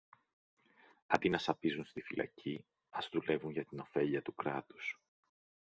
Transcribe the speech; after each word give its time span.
Αντί 1.07 1.29
να 1.29 1.37
σαπίζουν 1.37 1.85
στη 1.85 2.01
φυλακή, 2.01 2.65
ας 2.89 3.09
δουλεύουν 3.11 3.51
για 3.51 3.65
την 3.65 3.79
ωφέλεια 3.79 4.21
του 4.21 4.33
κράτους. 4.35 4.99